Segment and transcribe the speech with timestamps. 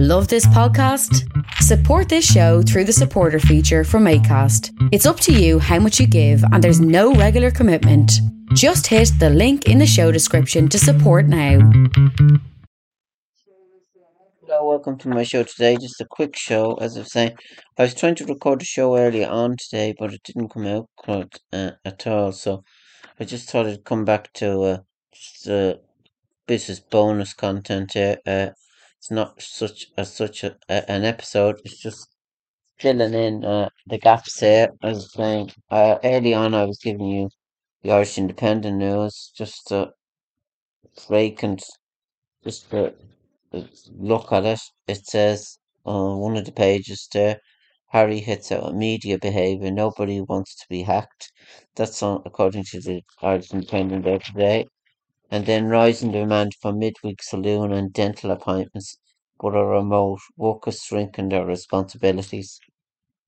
[0.00, 1.28] Love this podcast?
[1.54, 4.70] Support this show through the supporter feature from ACAST.
[4.92, 8.12] It's up to you how much you give, and there's no regular commitment.
[8.54, 11.58] Just hit the link in the show description to support now.
[14.40, 15.74] Hello, welcome to my show today.
[15.74, 17.32] Just a quick show, as I was saying.
[17.76, 20.86] I was trying to record a show earlier on today, but it didn't come out
[20.96, 22.30] quite, uh, at all.
[22.30, 22.62] So
[23.18, 24.78] I just thought I'd come back to uh,
[25.12, 25.80] just a
[26.46, 28.18] business bonus content here.
[28.24, 28.50] Uh,
[28.98, 31.60] it's not such as such a, a, an episode.
[31.64, 32.08] It's just
[32.78, 34.68] filling in uh, the gaps here.
[34.82, 37.30] I was saying uh, early on, I was giving you
[37.82, 39.92] the Irish Independent news, just to
[41.08, 41.60] break and
[42.44, 42.94] just to
[43.52, 43.62] uh,
[43.96, 44.60] look at it.
[44.88, 47.40] It says on one of the pages there,
[47.88, 49.70] Harry hits out on media behaviour.
[49.70, 51.32] Nobody wants to be hacked.
[51.76, 54.66] That's on, according to the Irish Independent there today
[55.30, 58.98] and then rising demand for midweek saloon and dental appointments
[59.40, 62.60] but are remote, workers shrinking their responsibilities,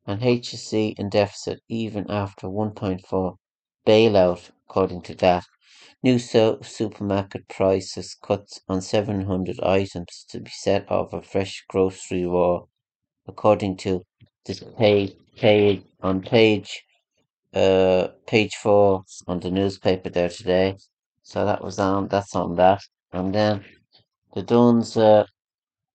[0.06, 3.36] and HSE in deficit even after 1.4
[3.86, 5.44] bailout, according to that.
[6.02, 12.26] New so- supermarket prices cuts on 700 items to be set off a fresh grocery
[12.26, 12.68] war,
[13.28, 14.04] according to
[14.46, 16.84] this page, page on page
[17.54, 20.76] uh page four on the newspaper there today.
[21.30, 22.80] So that was on that's on that.
[23.12, 23.64] And then
[24.34, 25.26] the Duns uh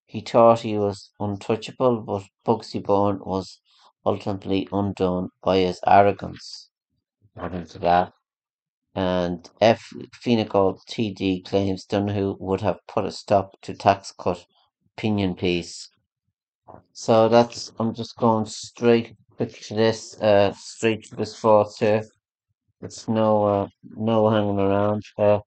[0.06, 3.60] he thought he was untouchable, but Bugsy Byrne was
[4.06, 6.70] ultimately undone by his arrogance.
[7.38, 8.14] To that.
[8.96, 14.46] And F Finnegal TD claims Donohoe would have put a stop to tax cut
[14.94, 15.90] opinion piece.
[16.94, 22.04] So that's I'm just going straight to this, uh straight to this fourth here.
[22.86, 25.04] It's no uh, no hanging around.
[25.18, 25.40] Uh,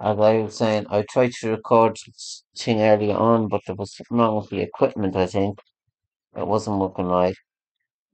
[0.00, 3.94] as I was saying, I tried to record this thing earlier on, but there was
[3.96, 5.16] something wrong with the equipment.
[5.16, 5.60] I think
[6.36, 7.36] it wasn't working right.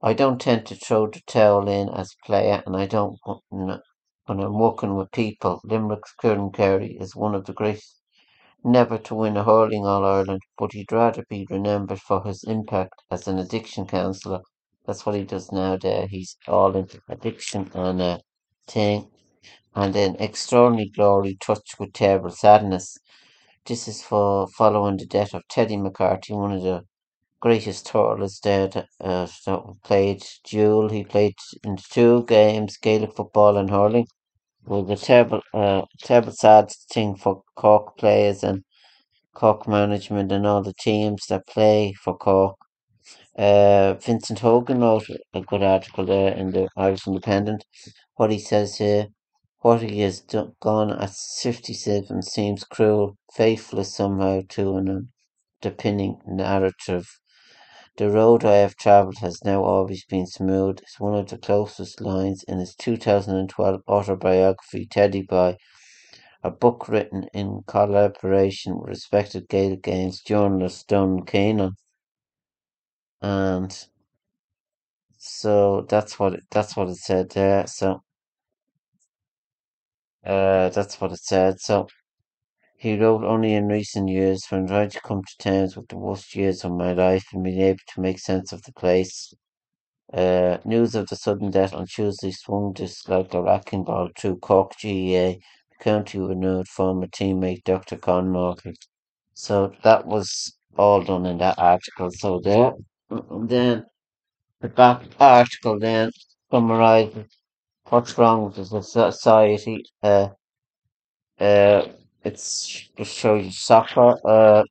[0.01, 3.17] I don't tend to throw the towel in as a player, and I don't
[3.49, 3.79] when
[4.27, 5.61] I'm working with people.
[5.63, 8.01] Limerick's Kieran Carey is one of the greatest
[8.65, 12.95] never to win a hurling All Ireland, but he'd rather be remembered for his impact
[13.09, 14.41] as an addiction counsellor.
[14.85, 15.77] That's what he does now.
[15.77, 18.19] There, he's all into addiction and uh,
[18.67, 19.09] thing
[19.75, 22.97] and then extraordinary glory touched with terrible sadness.
[23.65, 26.85] This is for following the death of Teddy McCarthy, one of the
[27.41, 30.89] greatest hurlers there that, uh, that played dual.
[30.89, 34.07] He played in two games, Gaelic football and hurling.
[34.69, 38.63] It the terrible, uh, terrible sad thing for Cork players and
[39.35, 42.57] Cork management and all the teams that play for Cork.
[43.37, 47.65] Uh, Vincent Hogan wrote a good article there in the Irish Independent.
[48.15, 49.07] What he says here
[49.61, 55.09] what he has done, gone at 57 seems cruel, faithless somehow to an
[55.63, 57.07] underpinning narrative.
[57.97, 62.01] The road I have travelled has now always been smooth is one of the closest
[62.01, 65.57] lines in his 2012 autobiography, Teddy Boy,
[66.43, 71.75] a book written in collaboration with respected Gaelic Games journalist Don Keenan.
[73.23, 73.75] And
[75.17, 77.65] so that's what it, that's what it said there.
[77.67, 78.03] So
[80.25, 81.59] uh, that's what it said.
[81.59, 81.87] So
[82.77, 86.35] he wrote only in recent years when trying to come to terms with the worst
[86.35, 89.33] years of my life and being able to make sense of the place.
[90.13, 94.37] Uh, news of the sudden death on Tuesday swung this like a wrecking ball through
[94.39, 94.87] Cork GAA,
[95.39, 95.39] the
[95.81, 97.97] county renewed former teammate Dr.
[97.97, 98.75] Con Morgan.
[99.33, 102.09] So that was all done in that article.
[102.11, 102.73] So there,
[103.47, 103.85] then
[104.61, 106.11] the back article then
[106.51, 107.27] summarizes
[107.89, 109.85] what's wrong with the society.
[110.03, 110.29] Uh,
[111.39, 111.87] uh,
[112.23, 114.15] it's just shows you soccer.
[114.27, 114.63] Uh,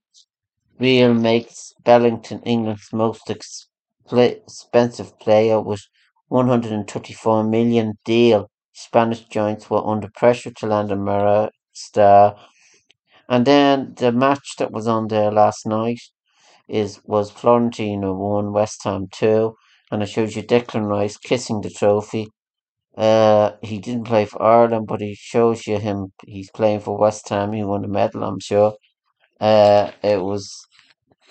[0.78, 5.82] Real makes Bellingham England's most expensive player with
[6.28, 8.50] 134 million deal.
[8.72, 12.36] Spanish giants were under pressure to land a Mara star.
[13.28, 16.00] And then the match that was on there last night
[16.72, 19.57] is was Fiorentina one, West Ham two,
[19.92, 22.28] and it shows you Declan Rice kissing the trophy.
[22.97, 26.13] Uh, he didn't play for Ireland, but he shows you him.
[26.27, 27.53] He's playing for West Ham.
[27.53, 28.74] He won a medal, I'm sure.
[29.41, 30.51] Uh, it was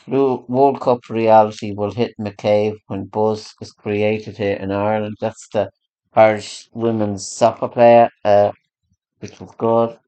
[0.07, 5.15] World Cup reality will hit McCabe when Buzz is created here in Ireland.
[5.21, 5.71] That's the
[6.13, 8.51] Irish women's soccer player, uh,
[9.19, 9.99] which was good.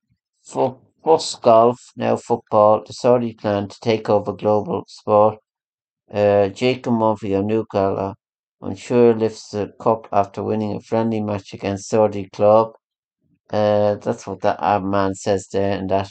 [0.44, 2.84] Fo- Bus golf, now football.
[2.84, 5.38] The Saudi plan to take over global sport.
[6.14, 8.16] Uh, Jacob Murphy of Newcastle
[8.62, 12.74] unsure lifts the cup after winning a friendly match against Saudi club.
[13.52, 16.10] Uh, that's what that uh, man says there and that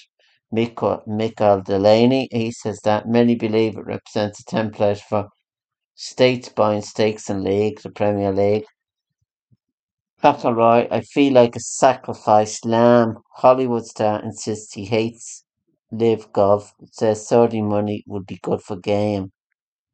[0.52, 2.28] Michael Delaney.
[2.32, 5.28] He says that many believe it represents a template for
[5.94, 8.66] states buying stakes in league, the Premier League.
[10.22, 13.19] McIlroy, I feel like a sacrificed lamb.
[13.38, 15.44] Holywood star insists he hates
[15.90, 16.72] LIV golf.
[16.92, 19.32] Says Saudi money would be good for game.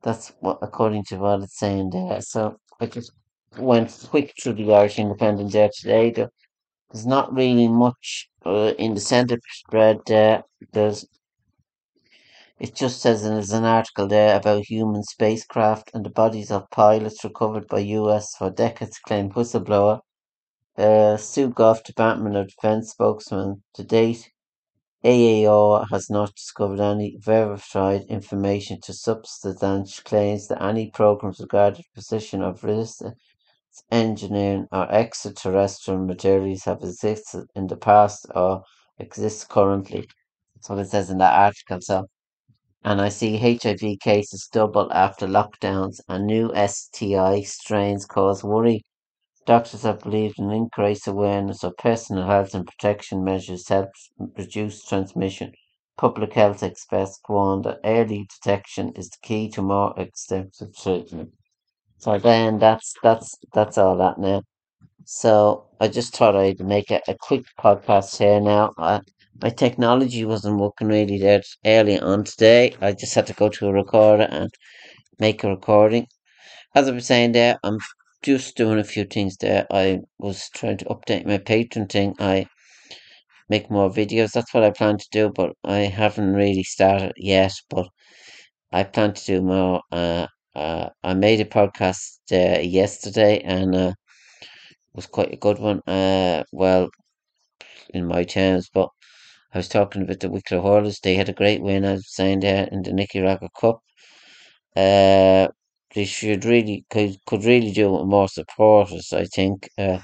[0.02, 2.20] That's what according to what it's saying there.
[2.20, 3.12] So I just
[3.58, 6.10] went quick through the Irish Independent there today.
[6.10, 10.44] There's not really much uh, in the centre spread there.
[10.72, 11.06] There's
[12.60, 17.24] it just says there's an article there about human spacecraft and the bodies of pilots
[17.24, 20.00] recovered by US for decades claimed whistleblower.
[20.78, 24.30] Uh, Sue Gough, Department of Defense spokesman, to date,
[25.04, 32.40] AAR has not discovered any verified information to substantiate claims that any programs regarding precision
[32.42, 33.18] of resistance
[33.90, 38.62] engineering or extraterrestrial materials have existed in the past or
[38.98, 40.06] exist currently.
[40.54, 41.80] That's what it says in that article.
[41.82, 42.06] So,
[42.84, 48.84] and I see HIV cases double after lockdowns and new STI strains cause worry.
[49.48, 55.52] Doctors have believed an increased awareness of personal health and protection measures helps reduce transmission.
[55.96, 61.32] Public health experts warn that early detection is the key to more extensive treatment.
[61.96, 64.42] So then that's that's that's all that now.
[65.06, 68.74] So I just thought I'd make a, a quick podcast here now.
[68.76, 69.00] Uh,
[69.42, 72.76] my technology wasn't working really that early on today.
[72.82, 74.50] I just had to go to a recorder and
[75.18, 76.06] make a recording.
[76.74, 77.78] As I was saying there, I'm
[78.22, 79.66] just doing a few things there.
[79.70, 82.14] I was trying to update my Patreon thing.
[82.18, 82.46] I
[83.48, 84.32] make more videos.
[84.32, 87.52] That's what I plan to do, but I haven't really started yet.
[87.70, 87.88] But
[88.72, 89.82] I plan to do more.
[89.92, 90.26] Uh,
[90.56, 93.96] uh, I made a podcast uh, yesterday, and uh, it
[94.94, 95.80] was quite a good one.
[95.86, 96.90] Uh, well,
[97.94, 98.88] in my terms, but
[99.54, 101.00] I was talking about the Wicklow Hurlers.
[101.00, 103.80] They had a great win, I was saying there in the Nicky Rackard Cup.
[104.76, 105.48] Uh,
[105.94, 109.12] they should really could could really do with more supporters.
[109.12, 110.00] I think uh,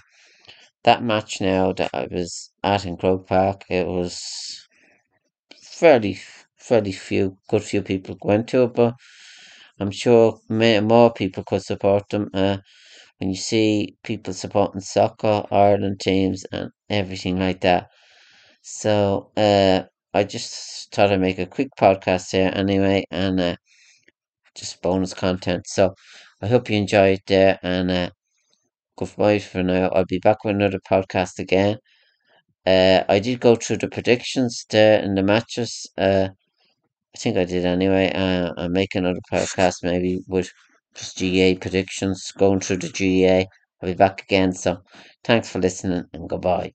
[0.85, 4.69] that match now that I was at in Croke Park, it was
[5.81, 6.19] fairly
[6.57, 8.95] fairly few good few people went to it, but
[9.81, 12.31] I'm sure more people could support them.
[12.35, 12.59] Uh,
[13.19, 17.89] when you see people supporting soccer, Ireland teams, and everything like that.
[18.63, 19.85] So uh,
[20.15, 23.57] I just thought I'd make a quick podcast here anyway, and uh,
[24.57, 25.67] just bonus content.
[25.69, 25.95] So
[26.43, 28.11] I hope you enjoy it there, and uh,
[28.99, 29.89] goodbye for now.
[29.91, 31.79] I'll be back with another podcast again.
[32.67, 35.87] Uh, I did go through the predictions there in the matches.
[35.99, 36.29] Uh,
[37.15, 38.13] I think I did anyway.
[38.15, 40.51] Uh, I'll make another podcast maybe with
[40.95, 43.47] just GA predictions, going through the GA.
[43.83, 44.53] I'll be back again.
[44.53, 44.83] So
[45.25, 46.75] thanks for listening and goodbye.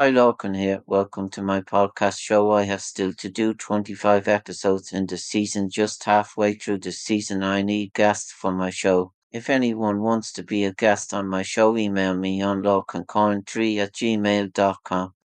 [0.00, 0.82] Hi, Lorcan here.
[0.86, 2.52] Welcome to my podcast show.
[2.52, 7.42] I have still to do 25 episodes in the season, just halfway through the season.
[7.42, 9.12] I need guests for my show.
[9.30, 13.92] If anyone wants to be a guest on my show, email me on lorcancoin3 at
[13.92, 15.12] gmail.com.